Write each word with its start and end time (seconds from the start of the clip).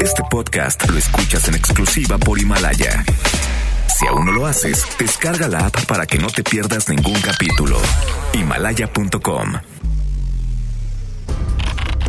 Este 0.00 0.22
podcast 0.30 0.88
lo 0.90 0.98
escuchas 0.98 1.48
en 1.48 1.54
exclusiva 1.54 2.18
por 2.18 2.38
Himalaya. 2.38 3.04
Si 3.88 4.06
aún 4.06 4.26
no 4.26 4.32
lo 4.32 4.46
haces, 4.46 4.84
descarga 4.98 5.48
la 5.48 5.66
app 5.66 5.86
para 5.86 6.06
que 6.06 6.18
no 6.18 6.26
te 6.26 6.42
pierdas 6.42 6.88
ningún 6.88 7.18
capítulo. 7.20 7.80
Himalaya.com 8.34 9.54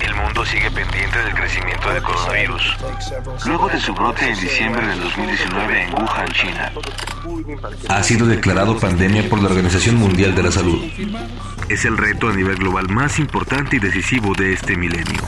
El 0.02 0.16
mundo 0.16 0.46
sigue 0.46 0.70
pendiente 0.72 1.18
del 1.20 1.34
crecimiento 1.34 1.94
del 1.94 2.04
coronavirus. 2.04 2.78
Luego 3.46 3.70
de 3.70 3.80
su 3.80 3.94
brote 3.94 4.28
en 4.28 4.40
diciembre 4.42 4.86
del 4.86 5.00
2019 5.00 5.84
en 5.84 5.94
Wuhan, 5.94 6.32
China. 6.34 6.72
Ha 7.88 8.04
sido 8.04 8.26
declarado 8.26 8.78
pandemia 8.78 9.30
por 9.30 9.40
la 9.42 9.48
Organización 9.48 9.96
Mundial 9.96 10.36
de 10.36 10.44
la 10.44 10.52
Salud. 10.52 10.84
Es 11.70 11.86
el 11.86 11.98
reto 11.98 12.28
a 12.28 12.34
nivel 12.34 12.58
global 12.58 12.90
más 12.90 13.20
importante 13.20 13.78
y 13.78 13.80
decisivo 13.80 14.34
de 14.36 14.54
este 14.54 14.76
milenio. 14.76 15.22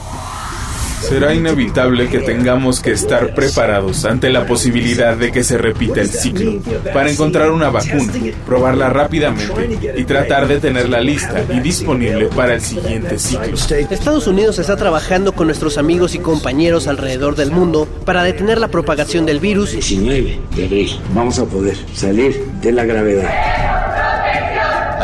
Será 1.00 1.34
inevitable 1.34 2.08
que 2.08 2.18
tengamos 2.20 2.80
que 2.80 2.92
estar 2.92 3.34
preparados 3.34 4.04
ante 4.04 4.30
la 4.30 4.46
posibilidad 4.46 5.16
de 5.16 5.30
que 5.30 5.44
se 5.44 5.58
repita 5.58 6.00
el 6.00 6.08
ciclo, 6.08 6.60
para 6.92 7.10
encontrar 7.10 7.50
una 7.50 7.70
vacuna, 7.70 8.12
probarla 8.44 8.88
rápidamente 8.88 9.94
y 9.96 10.04
tratar 10.04 10.48
de 10.48 10.58
tenerla 10.58 11.00
lista 11.00 11.44
y 11.52 11.60
disponible 11.60 12.26
para 12.26 12.54
el 12.54 12.60
siguiente 12.60 13.18
ciclo. 13.18 13.54
Estados 13.90 14.26
Unidos 14.26 14.58
está 14.58 14.76
trabajando 14.76 15.32
con 15.32 15.46
nuestros 15.46 15.78
amigos 15.78 16.14
y 16.14 16.18
compañeros 16.18 16.86
alrededor 16.88 17.36
del 17.36 17.50
mundo 17.50 17.86
para 18.04 18.24
detener 18.24 18.58
la 18.58 18.68
propagación 18.68 19.26
del 19.26 19.40
virus. 19.40 19.72
19 19.72 20.40
de 20.56 20.64
abril 20.64 21.00
vamos 21.14 21.38
a 21.38 21.44
poder 21.44 21.76
salir 21.94 22.44
de 22.60 22.72
la 22.72 22.84
gravedad. 22.84 23.75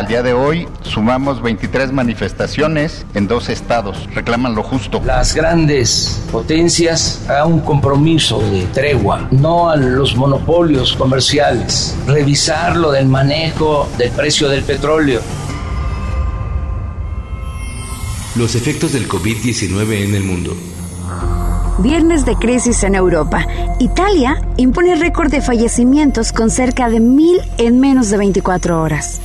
Al 0.03 0.09
día 0.09 0.21
de 0.21 0.33
hoy 0.33 0.67
sumamos 0.81 1.41
23 1.41 1.93
manifestaciones 1.93 3.05
en 3.13 3.25
dos 3.25 3.47
estados. 3.47 4.05
Reclaman 4.13 4.53
lo 4.53 4.61
justo. 4.61 5.01
Las 5.05 5.33
grandes 5.33 6.21
potencias 6.29 7.21
a 7.29 7.45
un 7.45 7.61
compromiso 7.61 8.41
de 8.41 8.63
tregua, 8.73 9.29
no 9.31 9.69
a 9.69 9.77
los 9.77 10.17
monopolios 10.17 10.93
comerciales. 10.97 11.95
Revisar 12.05 12.75
lo 12.75 12.91
del 12.91 13.07
manejo 13.07 13.87
del 13.97 14.11
precio 14.11 14.49
del 14.49 14.63
petróleo. 14.63 15.21
Los 18.35 18.55
efectos 18.55 18.91
del 18.91 19.07
COVID-19 19.07 20.03
en 20.03 20.15
el 20.15 20.23
mundo. 20.25 20.53
Viernes 21.79 22.25
de 22.25 22.35
crisis 22.35 22.83
en 22.83 22.95
Europa. 22.95 23.47
Italia 23.79 24.41
impone 24.57 24.95
récord 24.95 25.31
de 25.31 25.41
fallecimientos 25.41 26.33
con 26.33 26.49
cerca 26.49 26.89
de 26.89 26.99
mil 26.99 27.39
en 27.57 27.79
menos 27.79 28.09
de 28.09 28.17
24 28.17 28.81
horas. 28.81 29.21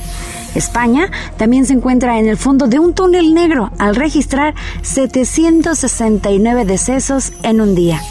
España 0.55 1.11
también 1.37 1.65
se 1.65 1.73
encuentra 1.73 2.19
en 2.19 2.27
el 2.27 2.37
fondo 2.37 2.67
de 2.67 2.79
un 2.79 2.93
túnel 2.93 3.33
negro 3.33 3.71
al 3.77 3.95
registrar 3.95 4.55
769 4.81 6.65
decesos 6.65 7.33
en 7.43 7.61
un 7.61 7.75
día. 7.75 8.01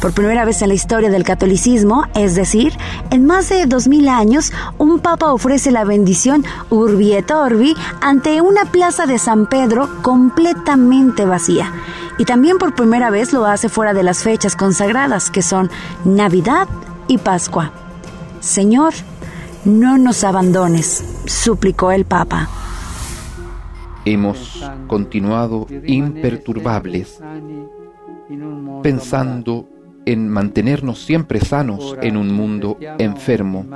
Por 0.00 0.12
primera 0.12 0.44
vez 0.44 0.62
en 0.62 0.68
la 0.68 0.74
historia 0.74 1.10
del 1.10 1.24
catolicismo, 1.24 2.04
es 2.14 2.36
decir, 2.36 2.72
en 3.10 3.26
más 3.26 3.48
de 3.48 3.66
2000 3.66 4.08
años, 4.08 4.52
un 4.78 5.00
papa 5.00 5.32
ofrece 5.32 5.72
la 5.72 5.84
bendición 5.84 6.44
Urbi 6.70 7.14
et 7.14 7.30
Orbi 7.30 7.74
ante 8.00 8.40
una 8.40 8.64
plaza 8.64 9.06
de 9.06 9.18
San 9.18 9.46
Pedro 9.46 9.88
completamente 10.02 11.24
vacía. 11.24 11.72
Y 12.16 12.24
también 12.24 12.58
por 12.58 12.74
primera 12.74 13.10
vez 13.10 13.32
lo 13.32 13.44
hace 13.44 13.68
fuera 13.68 13.92
de 13.92 14.02
las 14.02 14.22
fechas 14.22 14.54
consagradas, 14.56 15.30
que 15.30 15.42
son 15.42 15.70
Navidad 16.04 16.68
y 17.08 17.18
Pascua. 17.18 17.72
Señor, 18.40 18.94
no 19.64 19.98
nos 19.98 20.22
abandones, 20.22 21.04
suplicó 21.28 21.92
el 21.92 22.04
Papa. 22.04 22.48
Hemos 24.04 24.64
continuado 24.86 25.66
imperturbables, 25.84 27.20
pensando 28.82 29.68
en 30.06 30.28
mantenernos 30.28 31.04
siempre 31.04 31.40
sanos 31.40 31.96
en 32.00 32.16
un 32.16 32.32
mundo 32.32 32.78
enfermo. 32.98 33.66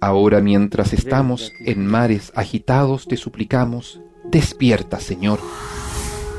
Ahora 0.00 0.40
mientras 0.40 0.92
estamos 0.94 1.52
en 1.66 1.86
mares 1.86 2.32
agitados, 2.34 3.06
te 3.06 3.16
suplicamos, 3.16 4.00
despierta, 4.24 5.00
Señor. 5.00 5.38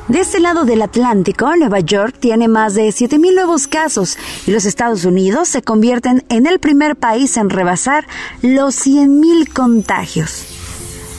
De 0.10 0.22
este 0.22 0.40
lado 0.40 0.66
del 0.66 0.82
Atlántico, 0.82 1.56
Nueva 1.56 1.82
York 1.82 2.16
tiene 2.20 2.48
más 2.48 2.74
de 2.74 2.88
7.000 2.88 3.36
nuevos 3.36 3.68
casos 3.68 4.18
y 4.48 4.52
los 4.52 4.66
Estados 4.66 5.06
Unidos 5.06 5.50
se 5.50 5.62
convierten 5.62 6.26
en 6.30 6.48
el 6.48 6.58
primer 6.58 6.96
país 6.96 7.38
en 7.38 7.52
rebasar 7.52 8.08
los 8.42 8.76
100.000 8.88 9.54
contagios. 9.54 10.48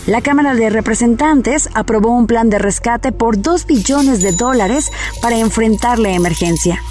La 0.09 0.23
Cámara 0.23 0.57
de 0.57 0.71
Representantes 0.71 1.69
aprobó 1.75 2.11
un 2.11 2.27
plan 2.27 2.51
de 2.51 2.59
rescate 2.59 3.13
por 3.13 3.41
2 3.41 3.65
billones 3.67 4.23
de 4.23 4.33
dólares 4.33 4.91
para 5.23 5.39
enfrentar 5.39 6.01
la 6.01 6.11
emergencia. 6.11 6.83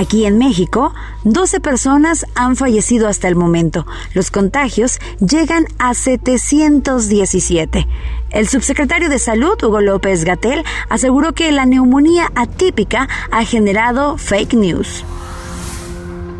Aquí 0.00 0.24
en 0.24 0.38
México, 0.38 0.94
12 1.24 1.60
personas 1.60 2.24
han 2.34 2.56
fallecido 2.56 3.06
hasta 3.06 3.28
el 3.28 3.36
momento. 3.36 3.86
Los 4.14 4.30
contagios 4.30 4.98
llegan 5.20 5.66
a 5.78 5.92
717. 5.92 7.86
El 8.30 8.48
subsecretario 8.48 9.10
de 9.10 9.18
Salud, 9.18 9.62
Hugo 9.62 9.82
López 9.82 10.24
Gatel, 10.24 10.64
aseguró 10.88 11.34
que 11.34 11.52
la 11.52 11.66
neumonía 11.66 12.32
atípica 12.34 13.10
ha 13.30 13.44
generado 13.44 14.16
fake 14.16 14.54
news. 14.54 15.04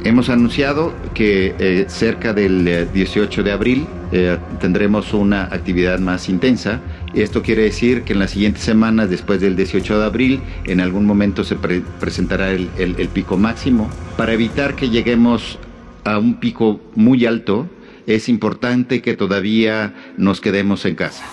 Hemos 0.05 0.31
anunciado 0.31 0.95
que 1.13 1.55
eh, 1.59 1.85
cerca 1.89 2.33
del 2.33 2.91
18 2.95 3.43
de 3.43 3.53
abril 3.53 3.87
eh, 4.11 4.39
tendremos 4.59 5.13
una 5.13 5.45
actividad 5.45 5.99
más 5.99 6.31
intensa. 6.31 6.81
Esto 7.15 7.43
quiere 7.43 7.63
decir 7.63 8.03
que 8.03 8.13
en 8.13 8.21
las 8.21 8.31
siguientes 8.31 8.63
semanas, 8.63 9.11
después 9.11 9.41
del 9.41 9.57
18 9.57 9.99
de 9.99 10.05
abril, 10.05 10.41
en 10.65 10.81
algún 10.81 11.07
momento 11.07 11.43
se 11.43 11.57
presentará 11.57 12.51
el, 12.51 12.71
el 12.77 13.09
pico 13.09 13.37
máximo. 13.37 13.91
Para 14.17 14.33
evitar 14.33 14.77
que 14.77 14.91
lleguemos 14.91 15.59
a 16.05 16.19
un 16.19 16.39
pico 16.39 16.81
muy 16.95 17.27
alto, 17.27 17.69
es 18.07 18.29
importante 18.29 19.03
que 19.03 19.17
todavía 19.17 19.95
nos 20.17 20.41
quedemos 20.41 20.85
en 20.85 20.95
casa. 20.95 21.25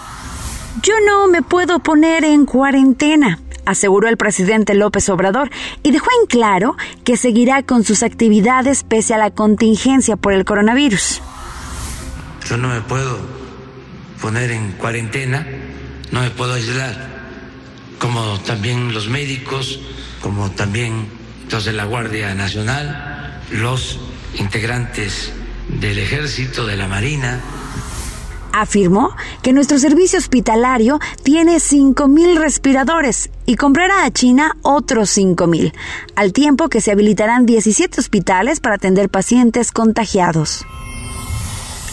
Yo 0.84 0.94
no 1.06 1.28
me 1.28 1.42
puedo 1.42 1.80
poner 1.80 2.24
en 2.24 2.46
cuarentena, 2.46 3.40
aseguró 3.66 4.10
el 4.10 4.18
presidente 4.18 4.76
López 4.76 5.10
Obrador, 5.10 5.50
y 5.84 5.92
dejó 5.92 6.08
en 6.22 6.28
claro 6.28 6.76
que 7.04 7.18
seguirá 7.18 7.64
con 7.64 7.84
sus 7.84 8.04
actividades 8.04 8.84
pese 8.84 9.14
a 9.14 9.18
la 9.18 9.32
contingencia 9.32 10.18
por 10.18 10.34
el 10.34 10.46
coronavirus. 10.46 11.22
Yo 12.48 12.58
no 12.58 12.70
me 12.70 12.82
puedo 12.82 13.18
poner 14.22 14.52
en 14.52 14.72
cuarentena, 14.74 15.48
no 16.12 16.22
me 16.22 16.30
puedo 16.32 16.54
aislar, 16.54 16.96
como 18.00 18.40
también 18.42 18.94
los 18.94 19.08
médicos, 19.08 19.80
como 20.22 20.52
también 20.52 21.08
los 21.52 21.66
de 21.66 21.74
la 21.74 21.86
Guardia 21.86 22.34
Nacional, 22.36 23.42
los 23.52 24.00
integrantes 24.36 25.32
del 25.80 26.00
Ejército, 26.00 26.66
de 26.66 26.76
la 26.76 26.88
Marina, 26.88 27.42
afirmó 28.54 29.16
que 29.44 29.54
nuestro 29.54 29.78
servicio 29.78 30.18
hospitalario 30.20 31.00
tiene 31.24 31.58
5.000 31.58 32.38
respiradores 32.40 33.30
y 33.46 33.56
comprará 33.56 34.04
a 34.04 34.12
China 34.12 34.58
otros 34.64 35.16
5.000, 35.16 35.74
al 36.16 36.34
tiempo 36.34 36.70
que 36.70 36.82
se 36.82 36.92
habilitarán 36.92 37.46
17 37.46 38.00
hospitales 38.00 38.60
para 38.60 38.76
atender 38.76 39.10
pacientes 39.10 39.72
contagiados. 39.72 40.66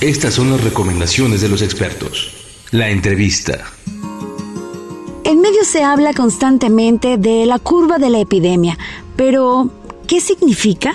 Estas 0.01 0.35
son 0.35 0.51
las 0.51 0.63
recomendaciones 0.63 1.41
de 1.41 1.49
los 1.49 1.63
expertos. 1.63 2.33
La 2.71 2.91
entrevista. 2.91 3.65
En 5.25 5.41
medio 5.41 5.65
se 5.65 5.83
habla 5.83 6.13
constantemente 6.13 7.17
de 7.17 7.47
la 7.47 7.59
curva 7.59 7.97
de 7.97 8.11
la 8.11 8.19
epidemia, 8.19 8.77
pero 9.17 9.71
¿qué 10.07 10.21
significa? 10.21 10.93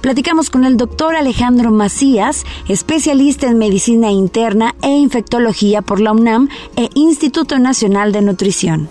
Platicamos 0.00 0.48
con 0.48 0.64
el 0.64 0.78
doctor 0.78 1.14
Alejandro 1.14 1.70
Macías, 1.70 2.46
especialista 2.70 3.48
en 3.48 3.58
medicina 3.58 4.10
interna 4.10 4.74
e 4.80 4.88
infectología 4.88 5.82
por 5.82 6.00
la 6.00 6.12
UNAM 6.12 6.48
e 6.74 6.88
Instituto 6.94 7.58
Nacional 7.58 8.12
de 8.12 8.22
Nutrición. 8.22 8.88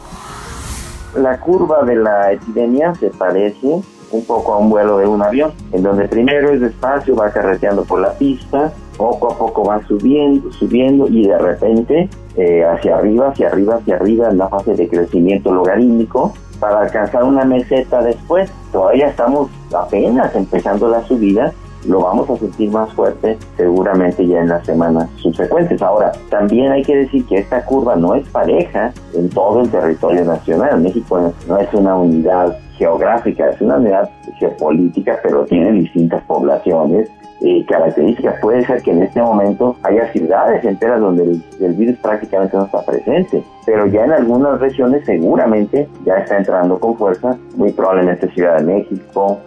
La 1.15 1.39
curva 1.39 1.81
de 1.83 1.95
la 1.95 2.33
epidemia 2.33 2.93
se 2.93 3.09
parece 3.09 3.81
un 4.11 4.25
poco 4.25 4.53
a 4.53 4.57
un 4.57 4.69
vuelo 4.69 4.99
de 4.99 5.07
un 5.07 5.23
avión, 5.23 5.51
en 5.71 5.81
donde 5.81 6.07
primero 6.07 6.53
es 6.53 6.61
despacio, 6.61 7.15
va 7.15 7.31
carreteando 7.31 7.85
por 7.85 8.01
la 8.01 8.13
pista, 8.13 8.71
poco 8.99 9.31
a 9.31 9.37
poco 9.37 9.63
va 9.63 9.81
subiendo, 9.87 10.51
subiendo 10.51 11.07
y 11.07 11.25
de 11.25 11.37
repente 11.37 12.09
eh, 12.35 12.65
hacia 12.65 12.97
arriba, 12.97 13.29
hacia 13.29 13.47
arriba, 13.47 13.75
hacia 13.75 13.95
arriba 13.95 14.29
en 14.29 14.37
la 14.37 14.49
fase 14.49 14.75
de 14.75 14.89
crecimiento 14.89 15.53
logarítmico 15.53 16.33
para 16.59 16.81
alcanzar 16.81 17.23
una 17.23 17.45
meseta 17.45 18.01
después. 18.01 18.51
Todavía 18.73 19.07
estamos 19.07 19.49
apenas 19.73 20.35
empezando 20.35 20.89
la 20.89 21.01
subida, 21.05 21.53
lo 21.87 22.01
vamos 22.01 22.29
a 22.29 22.35
sentir 22.35 22.69
más 22.71 22.91
fuerte 22.93 23.37
seguramente 23.55 24.27
ya 24.27 24.41
en 24.41 24.49
las 24.49 24.65
semanas 24.65 25.09
subsecuentes. 25.15 25.81
Ahora, 25.81 26.11
también 26.29 26.73
hay 26.73 26.83
que 26.83 26.97
decir 26.97 27.25
que 27.25 27.37
esta 27.37 27.63
curva 27.63 27.95
no 27.95 28.15
es 28.15 28.27
pareja 28.27 28.91
en 29.13 29.29
todo 29.29 29.61
el 29.61 29.69
territorio 29.69 30.25
nacional. 30.25 30.81
México 30.81 31.31
no 31.47 31.57
es 31.57 31.73
una 31.73 31.95
unidad 31.95 32.57
geográfica, 32.77 33.49
es 33.49 33.61
una 33.61 33.77
unidad 33.77 34.09
geopolítica, 34.37 35.19
pero 35.23 35.45
tiene 35.45 35.71
distintas 35.71 36.21
poblaciones 36.23 37.09
eh, 37.41 37.65
características. 37.65 38.35
Puede 38.41 38.65
ser 38.65 38.81
que 38.81 38.91
en 38.91 39.03
este 39.03 39.21
momento 39.21 39.75
haya 39.83 40.11
ciudades 40.11 40.63
enteras 40.65 40.99
donde 40.99 41.23
el, 41.23 41.73
virus 41.73 41.97
prácticamente 41.99 42.57
no 42.57 42.65
está 42.65 42.81
presente, 42.83 43.43
pero 43.65 43.87
ya 43.87 44.03
en 44.03 44.11
algunas 44.11 44.59
regiones 44.59 45.05
seguramente 45.05 45.87
ya 46.05 46.17
está 46.17 46.37
entrando 46.37 46.77
con 46.79 46.97
fuerza, 46.97 47.37
muy 47.55 47.71
probablemente 47.71 48.29
Ciudad 48.31 48.57
de 48.57 48.63
México, 48.63 49.39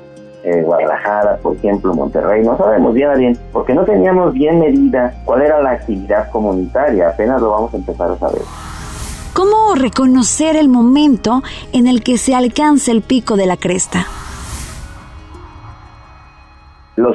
eh, 0.43 0.62
Guadalajara, 0.62 1.37
por 1.37 1.55
ejemplo, 1.56 1.94
Monterrey, 1.94 2.43
no 2.43 2.56
sabemos 2.56 2.94
bien, 2.94 3.11
bien, 3.19 3.39
porque 3.53 3.75
no 3.75 3.85
teníamos 3.85 4.33
bien 4.33 4.59
medida 4.59 5.15
cuál 5.25 5.43
era 5.43 5.62
la 5.62 5.73
actividad 5.73 6.31
comunitaria, 6.31 7.11
apenas 7.11 7.41
lo 7.43 7.50
vamos 7.50 7.75
a 7.75 7.77
empezar 7.77 8.11
a 8.11 8.17
saber. 8.17 8.43
¿Cómo 9.35 9.75
reconocer 9.75 10.56
el 10.56 10.69
momento 10.69 11.43
en 11.73 11.87
el 11.87 12.03
que 12.03 12.19
se 12.19 12.35
alcanza 12.35 12.91
el 12.91 13.03
pico 13.03 13.37
de 13.37 13.47
la 13.47 13.56
cresta? 13.56 14.06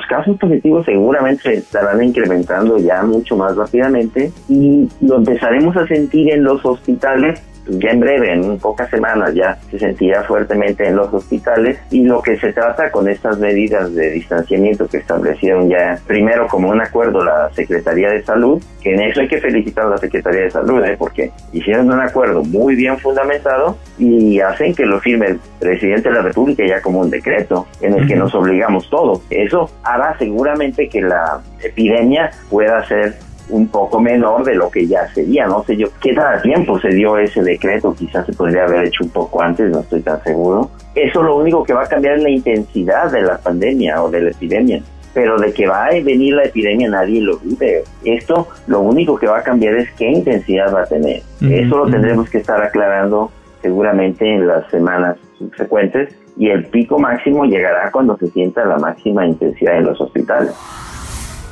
Casos 0.07 0.38
positivos 0.38 0.86
seguramente 0.86 1.44
se 1.44 1.54
estarán 1.56 2.04
incrementando 2.04 2.77
ya 2.77 3.04
mucho 3.04 3.36
más 3.36 3.56
rápidamente 3.56 4.31
y 4.50 4.88
lo 5.01 5.18
empezaremos 5.18 5.75
a 5.77 5.88
sentir 5.88 6.31
en 6.31 6.44
los 6.44 6.63
hospitales 6.65 7.42
ya 7.69 7.91
en 7.91 7.99
breve, 7.99 8.33
en 8.33 8.57
pocas 8.59 8.89
semanas 8.89 9.33
ya 9.33 9.57
se 9.69 9.79
sentirá 9.79 10.23
fuertemente 10.23 10.87
en 10.87 10.95
los 10.95 11.13
hospitales 11.13 11.79
y 11.91 12.03
lo 12.03 12.21
que 12.21 12.37
se 12.37 12.53
trata 12.53 12.91
con 12.91 13.09
estas 13.09 13.37
medidas 13.39 13.93
de 13.93 14.11
distanciamiento 14.11 14.87
que 14.87 14.97
establecieron 14.97 15.69
ya 15.69 15.99
primero 16.07 16.47
como 16.47 16.69
un 16.69 16.81
acuerdo 16.81 17.23
la 17.23 17.49
Secretaría 17.53 18.09
de 18.09 18.23
Salud, 18.23 18.61
que 18.81 18.93
en 18.93 19.01
eso 19.01 19.21
hay 19.21 19.27
que 19.27 19.39
felicitar 19.39 19.85
a 19.85 19.89
la 19.89 19.97
Secretaría 19.97 20.41
de 20.41 20.51
Salud, 20.51 20.83
¿eh? 20.83 20.95
porque 20.97 21.31
hicieron 21.51 21.91
un 21.91 21.99
acuerdo 21.99 22.43
muy 22.43 22.75
bien 22.75 22.97
fundamentado 22.97 23.77
y 23.97 24.39
hacen 24.39 24.73
que 24.73 24.85
lo 24.85 24.99
firme 24.99 25.27
el 25.27 25.39
presidente 25.59 26.09
de 26.09 26.15
la 26.15 26.21
República 26.21 26.63
ya 26.65 26.81
como 26.81 26.99
un 26.99 27.09
decreto 27.09 27.67
en 27.81 27.93
el 27.93 28.07
que 28.07 28.15
nos 28.15 28.33
obligamos 28.35 28.89
todos. 28.89 29.21
Eso 29.29 29.69
hará 29.83 30.17
seguramente 30.17 30.89
que 30.89 31.01
la 31.01 31.41
epidemia 31.61 32.31
pueda 32.49 32.85
ser 32.87 33.15
un 33.49 33.67
poco 33.67 33.99
menor 33.99 34.44
de 34.44 34.55
lo 34.55 34.69
que 34.69 34.88
ya 34.88 35.07
sería, 35.13 35.47
no 35.47 35.63
sé 35.63 35.77
yo 35.77 35.88
qué 36.01 36.13
tal 36.13 36.41
tiempo 36.41 36.79
se 36.79 36.89
dio 36.89 37.17
ese 37.17 37.41
decreto, 37.41 37.94
quizás 37.97 38.25
se 38.25 38.33
podría 38.33 38.63
haber 38.63 38.88
hecho 38.88 39.03
un 39.03 39.09
poco 39.09 39.41
antes, 39.41 39.69
no 39.69 39.79
estoy 39.79 40.01
tan 40.01 40.21
seguro. 40.23 40.69
Eso 40.95 41.21
lo 41.23 41.38
único 41.38 41.63
que 41.63 41.73
va 41.73 41.83
a 41.83 41.88
cambiar 41.88 42.17
es 42.17 42.23
la 42.23 42.29
intensidad 42.29 43.11
de 43.11 43.21
la 43.21 43.38
pandemia 43.38 44.03
o 44.03 44.09
de 44.09 44.21
la 44.21 44.29
epidemia, 44.31 44.81
pero 45.13 45.38
de 45.38 45.53
que 45.53 45.67
va 45.67 45.85
a 45.85 45.89
venir 45.91 46.33
la 46.33 46.44
epidemia 46.44 46.89
nadie 46.89 47.21
lo 47.21 47.38
vive. 47.38 47.83
Esto 48.03 48.47
lo 48.67 48.81
único 48.81 49.17
que 49.17 49.27
va 49.27 49.39
a 49.39 49.44
cambiar 49.44 49.75
es 49.75 49.91
qué 49.93 50.09
intensidad 50.09 50.73
va 50.73 50.81
a 50.81 50.85
tener. 50.85 51.21
Eso 51.41 51.77
lo 51.77 51.89
tendremos 51.89 52.29
que 52.29 52.39
estar 52.39 52.61
aclarando 52.61 53.31
seguramente 53.61 54.25
en 54.25 54.47
las 54.47 54.69
semanas 54.69 55.17
subsecuentes 55.38 56.15
y 56.38 56.50
el 56.50 56.65
pico 56.65 57.00
máximo 57.00 57.45
llegará 57.45 57.91
cuando 57.91 58.17
se 58.17 58.27
sienta 58.27 58.63
la 58.65 58.77
máxima 58.77 59.25
intensidad 59.25 59.77
en 59.77 59.85
los 59.85 60.00
hospitales. 60.00 60.53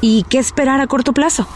¿Y 0.01 0.23
qué 0.29 0.37
esperar 0.37 0.81
a 0.81 0.87
corto 0.87 1.13
plazo? 1.13 1.47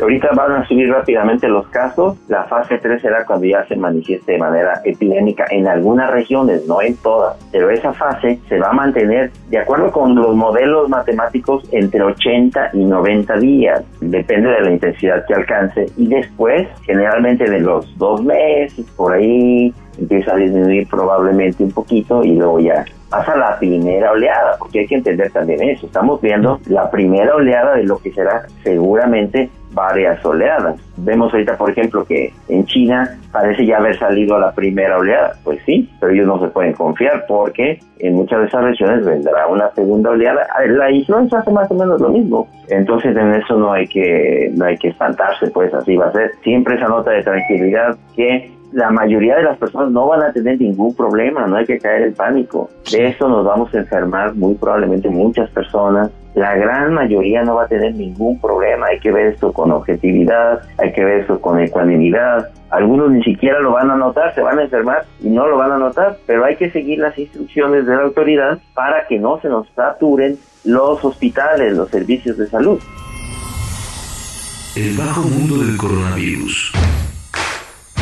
Ahorita 0.00 0.28
van 0.34 0.52
a 0.52 0.66
subir 0.66 0.90
rápidamente 0.90 1.48
los 1.48 1.66
casos. 1.68 2.16
La 2.28 2.44
fase 2.44 2.78
3 2.78 3.02
será 3.02 3.24
cuando 3.26 3.46
ya 3.46 3.66
se 3.66 3.76
manifieste 3.76 4.32
de 4.32 4.38
manera 4.38 4.80
epidémica 4.84 5.44
en 5.50 5.66
algunas 5.66 6.10
regiones, 6.10 6.66
no 6.66 6.80
en 6.80 6.96
todas. 6.96 7.36
Pero 7.50 7.70
esa 7.70 7.92
fase 7.92 8.38
se 8.48 8.58
va 8.58 8.68
a 8.68 8.72
mantener, 8.72 9.32
de 9.48 9.58
acuerdo 9.58 9.90
con 9.90 10.14
los 10.14 10.34
modelos 10.36 10.88
matemáticos, 10.88 11.68
entre 11.72 12.02
80 12.02 12.70
y 12.74 12.84
90 12.84 13.36
días. 13.38 13.84
Depende 14.00 14.50
de 14.50 14.60
la 14.60 14.70
intensidad 14.70 15.24
que 15.26 15.34
alcance. 15.34 15.86
Y 15.96 16.06
después, 16.06 16.68
generalmente 16.84 17.50
de 17.50 17.60
los 17.60 17.96
dos 17.98 18.22
meses, 18.22 18.86
por 18.96 19.14
ahí, 19.14 19.74
empieza 19.98 20.32
a 20.32 20.36
disminuir 20.36 20.86
probablemente 20.88 21.64
un 21.64 21.72
poquito 21.72 22.22
y 22.22 22.36
luego 22.36 22.60
ya 22.60 22.84
pasa 23.10 23.36
la 23.36 23.58
primera 23.58 24.12
oleada, 24.12 24.56
porque 24.58 24.80
hay 24.80 24.86
que 24.86 24.96
entender 24.96 25.30
también 25.32 25.62
eso. 25.62 25.86
Estamos 25.86 26.20
viendo 26.20 26.60
la 26.66 26.90
primera 26.90 27.34
oleada 27.34 27.74
de 27.74 27.84
lo 27.84 27.98
que 27.98 28.12
será 28.12 28.46
seguramente 28.62 29.50
varias 29.72 30.24
oleadas. 30.24 30.80
Vemos 30.96 31.32
ahorita, 31.32 31.56
por 31.56 31.70
ejemplo, 31.70 32.04
que 32.04 32.32
en 32.48 32.64
China 32.66 33.18
parece 33.32 33.66
ya 33.66 33.78
haber 33.78 33.98
salido 33.98 34.38
la 34.38 34.52
primera 34.52 34.98
oleada. 34.98 35.34
Pues 35.44 35.60
sí, 35.64 35.88
pero 36.00 36.12
ellos 36.12 36.26
no 36.26 36.40
se 36.40 36.48
pueden 36.48 36.72
confiar 36.72 37.24
porque 37.28 37.80
en 37.98 38.14
muchas 38.14 38.40
de 38.40 38.46
esas 38.46 38.64
regiones 38.64 39.04
vendrá 39.04 39.46
una 39.46 39.70
segunda 39.74 40.10
oleada. 40.10 40.46
La 40.66 40.90
influenza 40.90 41.38
hace 41.38 41.50
más 41.50 41.70
o 41.70 41.74
menos 41.74 42.00
lo 42.00 42.08
mismo. 42.08 42.48
Entonces 42.68 43.16
en 43.16 43.34
eso 43.34 43.56
no 43.56 43.72
hay 43.72 43.86
que, 43.86 44.50
no 44.54 44.64
hay 44.64 44.76
que 44.76 44.88
espantarse, 44.88 45.48
pues 45.50 45.72
así 45.74 45.96
va 45.96 46.06
a 46.06 46.12
ser. 46.12 46.32
Siempre 46.42 46.74
esa 46.74 46.88
nota 46.88 47.10
de 47.10 47.22
tranquilidad 47.22 47.96
que 48.14 48.50
la 48.72 48.90
mayoría 48.90 49.36
de 49.36 49.44
las 49.44 49.58
personas 49.58 49.90
no 49.90 50.06
van 50.08 50.22
a 50.22 50.32
tener 50.32 50.60
ningún 50.60 50.94
problema, 50.94 51.46
no 51.46 51.56
hay 51.56 51.66
que 51.66 51.78
caer 51.78 52.02
en 52.02 52.14
pánico. 52.14 52.70
De 52.90 53.06
eso 53.06 53.28
nos 53.28 53.44
vamos 53.44 53.74
a 53.74 53.78
enfermar 53.78 54.34
muy 54.34 54.54
probablemente 54.54 55.08
muchas 55.08 55.48
personas. 55.50 56.10
La 56.34 56.54
gran 56.54 56.92
mayoría 56.94 57.42
no 57.42 57.56
va 57.56 57.64
a 57.64 57.68
tener 57.68 57.94
ningún 57.94 58.40
problema. 58.40 58.86
Hay 58.86 59.00
que 59.00 59.10
ver 59.10 59.32
esto 59.32 59.52
con 59.52 59.72
objetividad, 59.72 60.62
hay 60.78 60.92
que 60.92 61.04
ver 61.04 61.20
esto 61.20 61.40
con 61.40 61.60
ecuanimidad. 61.60 62.50
Algunos 62.70 63.10
ni 63.10 63.22
siquiera 63.22 63.58
lo 63.60 63.72
van 63.72 63.90
a 63.90 63.96
notar, 63.96 64.34
se 64.34 64.42
van 64.42 64.58
a 64.58 64.62
enfermar 64.62 65.04
y 65.22 65.30
no 65.30 65.46
lo 65.46 65.56
van 65.56 65.72
a 65.72 65.78
notar, 65.78 66.18
pero 66.26 66.44
hay 66.44 66.56
que 66.56 66.70
seguir 66.70 66.98
las 66.98 67.18
instrucciones 67.18 67.86
de 67.86 67.96
la 67.96 68.02
autoridad 68.02 68.58
para 68.74 69.06
que 69.06 69.18
no 69.18 69.40
se 69.40 69.48
nos 69.48 69.66
saturen 69.74 70.38
los 70.64 71.02
hospitales, 71.02 71.74
los 71.74 71.88
servicios 71.88 72.36
de 72.36 72.46
salud. 72.46 72.78
El 74.76 74.96
bajo 74.96 75.22
mundo 75.22 75.64
del 75.64 75.76
coronavirus. 75.78 76.72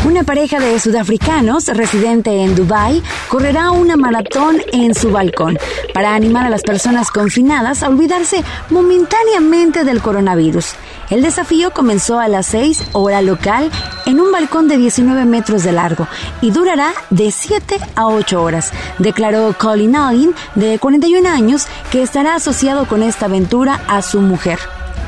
Una 0.06 0.22
pareja 0.22 0.60
de 0.60 0.78
sudafricanos 0.78 1.66
residente 1.66 2.30
en 2.30 2.54
Dubái 2.54 3.02
correrá 3.28 3.72
una 3.72 3.96
maratón 3.96 4.62
en 4.72 4.94
su 4.94 5.10
balcón 5.10 5.58
para 5.92 6.14
animar 6.14 6.46
a 6.46 6.48
las 6.48 6.62
personas 6.62 7.10
confinadas 7.10 7.82
a 7.82 7.88
olvidarse 7.88 8.44
momentáneamente 8.70 9.82
del 9.82 10.00
coronavirus. 10.00 10.74
El 11.10 11.22
desafío 11.22 11.72
comenzó 11.72 12.20
a 12.20 12.28
las 12.28 12.46
6 12.46 12.84
hora 12.92 13.20
local 13.20 13.68
en 14.06 14.20
un 14.20 14.30
balcón 14.30 14.68
de 14.68 14.76
19 14.76 15.24
metros 15.24 15.64
de 15.64 15.72
largo 15.72 16.06
y 16.40 16.52
durará 16.52 16.92
de 17.10 17.32
7 17.32 17.76
a 17.96 18.06
8 18.06 18.40
horas, 18.40 18.70
declaró 18.98 19.56
Colin 19.58 19.96
Allen, 19.96 20.36
de 20.54 20.78
41 20.78 21.28
años, 21.28 21.66
que 21.90 22.02
estará 22.02 22.36
asociado 22.36 22.86
con 22.86 23.02
esta 23.02 23.26
aventura 23.26 23.80
a 23.88 24.02
su 24.02 24.20
mujer, 24.20 24.60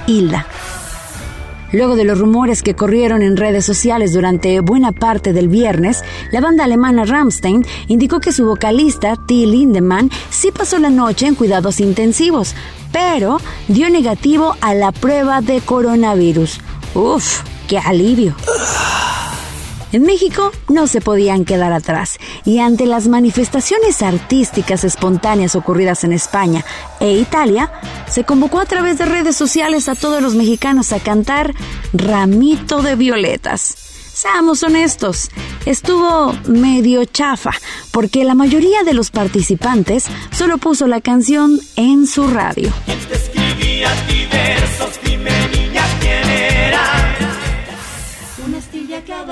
Hilda. 0.08 0.44
Luego 1.72 1.96
de 1.96 2.04
los 2.04 2.18
rumores 2.18 2.62
que 2.62 2.74
corrieron 2.74 3.22
en 3.22 3.36
redes 3.36 3.64
sociales 3.64 4.12
durante 4.12 4.60
buena 4.60 4.92
parte 4.92 5.32
del 5.32 5.48
viernes, 5.48 6.02
la 6.32 6.40
banda 6.40 6.64
alemana 6.64 7.04
Rammstein 7.04 7.64
indicó 7.88 8.20
que 8.20 8.32
su 8.32 8.46
vocalista, 8.46 9.16
Till 9.26 9.50
Lindemann, 9.50 10.10
sí 10.30 10.50
pasó 10.50 10.78
la 10.78 10.90
noche 10.90 11.26
en 11.26 11.34
cuidados 11.34 11.80
intensivos, 11.80 12.54
pero 12.92 13.38
dio 13.68 13.90
negativo 13.90 14.56
a 14.60 14.74
la 14.74 14.92
prueba 14.92 15.40
de 15.40 15.60
coronavirus. 15.60 16.60
Uf, 16.94 17.42
qué 17.68 17.78
alivio. 17.78 18.34
En 19.90 20.02
México 20.02 20.52
no 20.68 20.86
se 20.86 21.00
podían 21.00 21.46
quedar 21.46 21.72
atrás 21.72 22.18
y 22.44 22.58
ante 22.58 22.84
las 22.84 23.08
manifestaciones 23.08 24.02
artísticas 24.02 24.84
espontáneas 24.84 25.56
ocurridas 25.56 26.04
en 26.04 26.12
España 26.12 26.64
e 27.00 27.12
Italia, 27.12 27.72
se 28.06 28.24
convocó 28.24 28.60
a 28.60 28.66
través 28.66 28.98
de 28.98 29.06
redes 29.06 29.36
sociales 29.36 29.88
a 29.88 29.94
todos 29.94 30.22
los 30.22 30.34
mexicanos 30.34 30.92
a 30.92 31.00
cantar 31.00 31.54
Ramito 31.94 32.82
de 32.82 32.96
Violetas. 32.96 33.76
Seamos 34.12 34.62
honestos, 34.62 35.30
estuvo 35.64 36.34
medio 36.46 37.04
chafa, 37.04 37.52
porque 37.92 38.24
la 38.24 38.34
mayoría 38.34 38.82
de 38.82 38.92
los 38.92 39.10
participantes 39.10 40.06
solo 40.32 40.58
puso 40.58 40.86
la 40.86 41.00
canción 41.00 41.60
en 41.76 42.06
su 42.06 42.26
radio. 42.26 42.72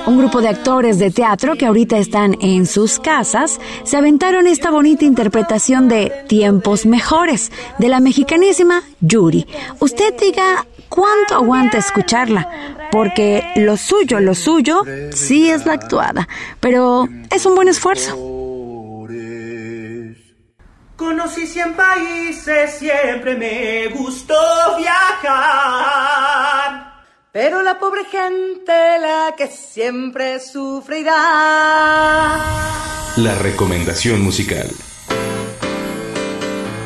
Un 0.07 0.17
grupo 0.17 0.39
de 0.39 0.47
actores 0.47 0.99
de 0.99 1.11
teatro 1.11 1.57
que 1.57 1.65
ahorita 1.65 1.97
están 1.97 2.37
en 2.39 2.65
sus 2.65 2.97
casas 2.97 3.59
se 3.83 3.97
aventaron 3.97 4.47
esta 4.47 4.71
bonita 4.71 5.03
interpretación 5.03 5.89
de 5.89 6.13
Tiempos 6.29 6.85
Mejores 6.85 7.51
de 7.77 7.89
la 7.89 7.99
mexicanísima 7.99 8.83
Yuri. 9.01 9.45
Usted 9.81 10.15
diga 10.17 10.65
cuánto 10.87 11.35
aguanta 11.35 11.77
escucharla, 11.77 12.49
porque 12.89 13.43
lo 13.57 13.75
suyo, 13.75 14.21
lo 14.21 14.33
suyo, 14.33 14.83
sí 15.13 15.49
es 15.49 15.65
la 15.65 15.73
actuada, 15.73 16.25
pero 16.61 17.09
es 17.29 17.45
un 17.45 17.55
buen 17.55 17.67
esfuerzo. 17.67 18.15
Conocí 20.95 21.45
100 21.45 21.73
países, 21.73 22.77
siempre 22.79 23.35
me 23.35 23.87
gustó 23.89 24.33
viajar. 24.77 26.07
Pero 27.31 27.61
la 27.61 27.77
pobre 27.77 28.05
gente, 28.05 28.71
la 28.99 29.35
que 29.37 29.47
siempre 29.47 30.39
sufrirá. 30.39 31.13
La 33.17 33.35
recomendación 33.35 34.21
musical. 34.21 34.69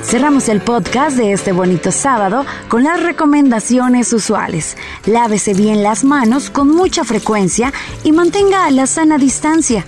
Cerramos 0.02 0.50
el 0.50 0.62
podcast 0.62 1.16
de 1.16 1.32
este 1.32 1.52
bonito 1.52 1.92
sábado 1.92 2.46
con 2.70 2.84
las 2.84 3.02
recomendaciones 3.02 4.12
usuales. 4.14 4.76
Lávese 5.06 5.54
bien 5.54 5.84
las 5.84 6.04
manos 6.04 6.50
con 6.50 6.70
mucha 6.70 7.04
frecuencia 7.04 7.72
y 8.04 8.12
mantenga 8.12 8.70
la 8.72 8.88
sana 8.88 9.18
distancia. 9.18 9.86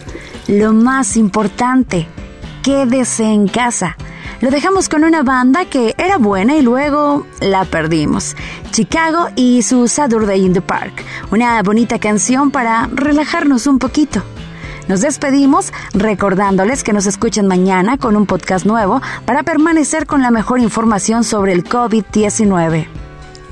Lo 0.47 0.71
más 0.71 1.17
importante, 1.17 2.07
quédese 2.61 3.25
en 3.25 3.47
casa. 3.47 3.97
Lo 4.43 4.51
dejamos 4.51 4.89
con 4.89 5.05
una 5.05 5.23
banda 5.23 5.63
que 5.63 5.95
era 5.97 6.17
buena 6.17 6.57
y 6.57 6.61
luego 6.61 7.25
la 7.39 7.63
perdimos. 7.63 8.35
Chicago 8.71 9.29
y 9.37 9.61
su 9.61 9.87
Saturday 9.87 10.45
in 10.45 10.51
the 10.51 10.59
Park. 10.59 11.01
Una 11.31 11.63
bonita 11.63 11.97
canción 11.97 12.51
para 12.51 12.89
relajarnos 12.91 13.67
un 13.67 13.79
poquito. 13.79 14.21
Nos 14.89 14.99
despedimos 14.99 15.71
recordándoles 15.93 16.83
que 16.83 16.91
nos 16.91 17.05
escuchen 17.05 17.47
mañana 17.47 17.97
con 17.97 18.17
un 18.17 18.25
podcast 18.25 18.65
nuevo 18.65 19.01
para 19.25 19.43
permanecer 19.43 20.05
con 20.05 20.21
la 20.21 20.29
mejor 20.29 20.59
información 20.59 21.23
sobre 21.23 21.53
el 21.53 21.63
COVID-19. 21.63 22.87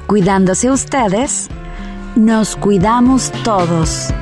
Cuidándose 0.08 0.72
ustedes, 0.72 1.48
nos 2.18 2.58
cuidamos 2.58 3.32
todos. 3.46 4.14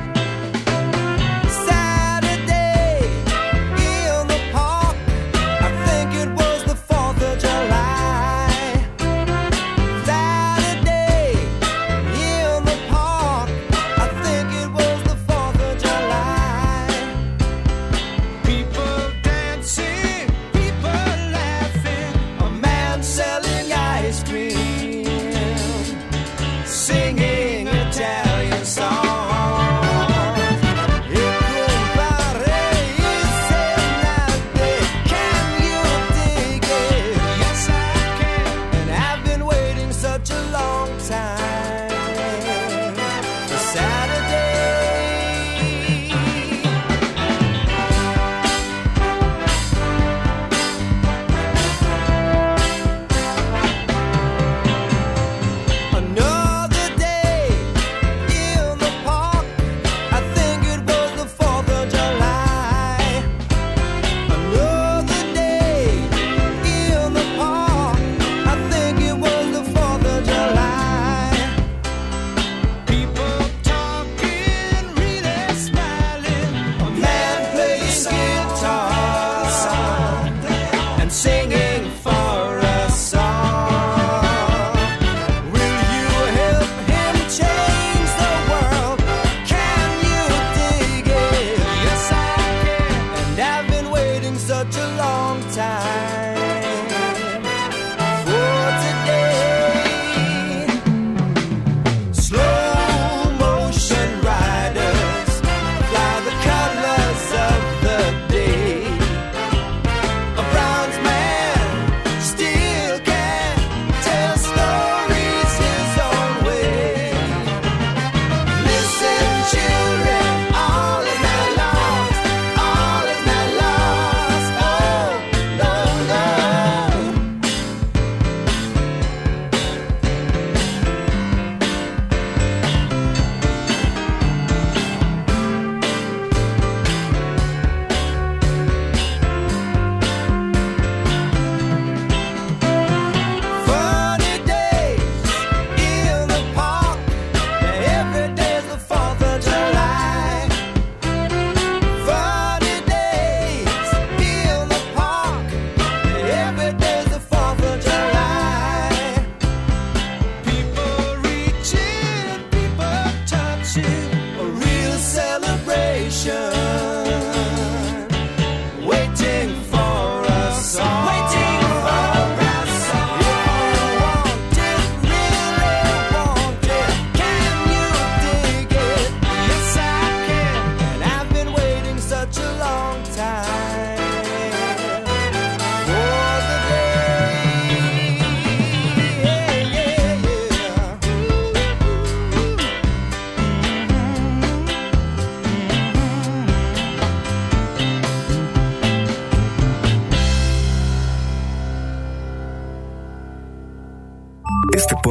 nation. 166.24 166.59